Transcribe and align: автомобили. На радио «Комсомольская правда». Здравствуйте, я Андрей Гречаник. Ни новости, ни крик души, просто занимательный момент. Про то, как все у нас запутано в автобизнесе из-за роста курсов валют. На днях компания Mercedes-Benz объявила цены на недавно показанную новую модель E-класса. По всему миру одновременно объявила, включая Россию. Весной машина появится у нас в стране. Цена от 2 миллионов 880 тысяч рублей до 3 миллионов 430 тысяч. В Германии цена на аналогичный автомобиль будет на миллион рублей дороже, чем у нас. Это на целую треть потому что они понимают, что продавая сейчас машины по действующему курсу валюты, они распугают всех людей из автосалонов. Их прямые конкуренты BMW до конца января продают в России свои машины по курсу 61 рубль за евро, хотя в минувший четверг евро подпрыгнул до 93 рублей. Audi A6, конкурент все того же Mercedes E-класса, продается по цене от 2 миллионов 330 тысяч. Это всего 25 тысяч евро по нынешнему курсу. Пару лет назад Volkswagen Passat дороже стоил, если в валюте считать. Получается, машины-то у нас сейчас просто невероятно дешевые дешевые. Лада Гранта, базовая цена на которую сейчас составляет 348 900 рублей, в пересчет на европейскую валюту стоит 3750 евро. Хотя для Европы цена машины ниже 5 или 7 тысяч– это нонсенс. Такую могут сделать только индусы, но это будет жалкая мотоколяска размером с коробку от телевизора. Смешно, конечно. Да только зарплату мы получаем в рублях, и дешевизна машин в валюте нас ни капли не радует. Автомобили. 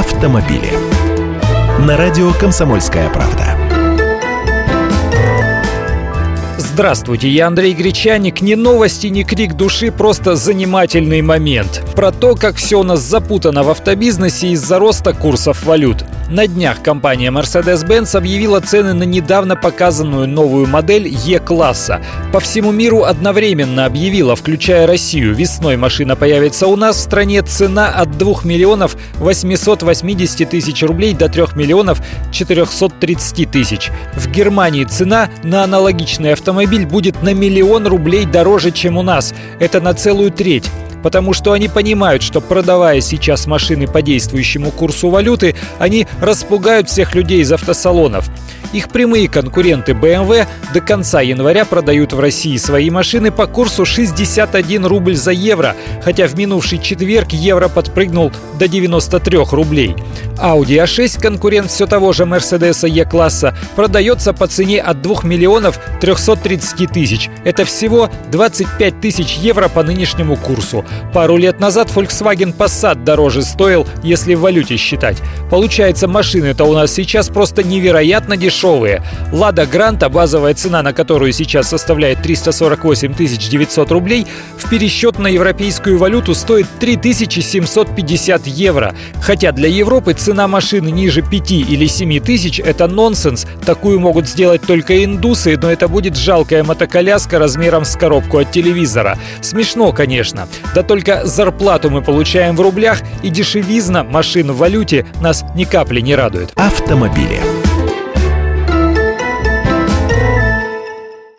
автомобили. 0.00 0.72
На 1.78 1.98
радио 1.98 2.32
«Комсомольская 2.32 3.10
правда». 3.10 3.54
Здравствуйте, 6.56 7.28
я 7.28 7.48
Андрей 7.48 7.74
Гречаник. 7.74 8.40
Ни 8.40 8.54
новости, 8.54 9.08
ни 9.08 9.24
крик 9.24 9.52
души, 9.52 9.92
просто 9.92 10.36
занимательный 10.36 11.20
момент. 11.20 11.84
Про 11.94 12.12
то, 12.12 12.34
как 12.34 12.56
все 12.56 12.80
у 12.80 12.82
нас 12.82 13.00
запутано 13.00 13.62
в 13.62 13.68
автобизнесе 13.68 14.48
из-за 14.52 14.78
роста 14.78 15.12
курсов 15.12 15.64
валют. 15.64 16.02
На 16.30 16.46
днях 16.46 16.80
компания 16.80 17.32
Mercedes-Benz 17.32 18.16
объявила 18.16 18.60
цены 18.60 18.92
на 18.92 19.02
недавно 19.02 19.56
показанную 19.56 20.28
новую 20.28 20.68
модель 20.68 21.08
E-класса. 21.08 22.00
По 22.32 22.38
всему 22.38 22.70
миру 22.70 23.02
одновременно 23.02 23.84
объявила, 23.84 24.36
включая 24.36 24.86
Россию. 24.86 25.34
Весной 25.34 25.76
машина 25.76 26.14
появится 26.14 26.68
у 26.68 26.76
нас 26.76 26.98
в 26.98 27.00
стране. 27.00 27.42
Цена 27.42 27.88
от 27.88 28.16
2 28.16 28.44
миллионов 28.44 28.96
880 29.16 30.48
тысяч 30.48 30.84
рублей 30.84 31.14
до 31.14 31.28
3 31.28 31.46
миллионов 31.56 32.00
430 32.30 33.50
тысяч. 33.50 33.90
В 34.14 34.30
Германии 34.30 34.84
цена 34.84 35.30
на 35.42 35.64
аналогичный 35.64 36.34
автомобиль 36.34 36.86
будет 36.86 37.24
на 37.24 37.34
миллион 37.34 37.88
рублей 37.88 38.24
дороже, 38.24 38.70
чем 38.70 38.98
у 38.98 39.02
нас. 39.02 39.34
Это 39.58 39.80
на 39.80 39.94
целую 39.94 40.30
треть 40.30 40.70
потому 41.02 41.32
что 41.32 41.52
они 41.52 41.68
понимают, 41.68 42.22
что 42.22 42.40
продавая 42.40 43.00
сейчас 43.00 43.46
машины 43.46 43.86
по 43.86 44.02
действующему 44.02 44.70
курсу 44.70 45.08
валюты, 45.08 45.56
они 45.78 46.06
распугают 46.20 46.88
всех 46.88 47.14
людей 47.14 47.40
из 47.40 47.52
автосалонов. 47.52 48.30
Их 48.72 48.88
прямые 48.88 49.28
конкуренты 49.28 49.92
BMW 49.92 50.46
до 50.72 50.80
конца 50.80 51.20
января 51.20 51.64
продают 51.64 52.12
в 52.12 52.20
России 52.20 52.56
свои 52.56 52.88
машины 52.88 53.32
по 53.32 53.46
курсу 53.46 53.84
61 53.84 54.86
рубль 54.86 55.16
за 55.16 55.32
евро, 55.32 55.74
хотя 56.04 56.28
в 56.28 56.36
минувший 56.36 56.78
четверг 56.78 57.32
евро 57.32 57.68
подпрыгнул 57.68 58.30
до 58.60 58.68
93 58.68 59.38
рублей. 59.50 59.96
Audi 60.38 60.82
A6, 60.82 61.20
конкурент 61.20 61.70
все 61.70 61.86
того 61.86 62.12
же 62.12 62.24
Mercedes 62.24 62.88
E-класса, 62.88 63.56
продается 63.74 64.32
по 64.32 64.46
цене 64.46 64.80
от 64.80 65.02
2 65.02 65.22
миллионов 65.24 65.78
330 66.00 66.90
тысяч. 66.90 67.28
Это 67.44 67.64
всего 67.64 68.08
25 68.30 69.00
тысяч 69.00 69.36
евро 69.36 69.68
по 69.68 69.82
нынешнему 69.82 70.36
курсу. 70.36 70.84
Пару 71.12 71.36
лет 71.36 71.60
назад 71.60 71.90
Volkswagen 71.94 72.56
Passat 72.56 73.04
дороже 73.04 73.42
стоил, 73.42 73.86
если 74.02 74.34
в 74.34 74.40
валюте 74.40 74.76
считать. 74.76 75.18
Получается, 75.50 76.06
машины-то 76.08 76.64
у 76.64 76.72
нас 76.72 76.92
сейчас 76.92 77.28
просто 77.28 77.62
невероятно 77.62 78.36
дешевые 78.36 78.59
дешевые. 78.60 79.02
Лада 79.32 79.66
Гранта, 79.66 80.08
базовая 80.08 80.54
цена 80.54 80.82
на 80.82 80.92
которую 80.92 81.32
сейчас 81.32 81.68
составляет 81.68 82.22
348 82.22 83.14
900 83.14 83.90
рублей, 83.90 84.26
в 84.56 84.68
пересчет 84.68 85.18
на 85.18 85.28
европейскую 85.28 85.98
валюту 85.98 86.34
стоит 86.34 86.66
3750 86.78 88.46
евро. 88.46 88.94
Хотя 89.22 89.52
для 89.52 89.68
Европы 89.68 90.12
цена 90.12 90.46
машины 90.48 90.90
ниже 90.90 91.22
5 91.22 91.50
или 91.52 91.86
7 91.86 92.20
тысяч– 92.20 92.60
это 92.64 92.86
нонсенс. 92.86 93.46
Такую 93.64 94.00
могут 94.00 94.28
сделать 94.28 94.62
только 94.62 95.04
индусы, 95.04 95.58
но 95.60 95.70
это 95.70 95.88
будет 95.88 96.16
жалкая 96.16 96.62
мотоколяска 96.62 97.38
размером 97.38 97.84
с 97.84 97.96
коробку 97.96 98.38
от 98.38 98.50
телевизора. 98.50 99.18
Смешно, 99.40 99.92
конечно. 99.92 100.48
Да 100.74 100.82
только 100.82 101.26
зарплату 101.26 101.90
мы 101.90 102.02
получаем 102.02 102.56
в 102.56 102.60
рублях, 102.60 103.00
и 103.22 103.30
дешевизна 103.30 104.04
машин 104.04 104.52
в 104.52 104.58
валюте 104.58 105.06
нас 105.20 105.44
ни 105.54 105.64
капли 105.64 106.00
не 106.00 106.14
радует. 106.14 106.50
Автомобили. 106.56 107.40